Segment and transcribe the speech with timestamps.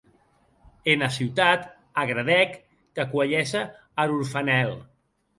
[0.93, 1.67] Ena ciutat
[2.03, 2.55] agradèc
[2.95, 3.61] qu'acuelhesse
[4.01, 4.73] ar orfanèl.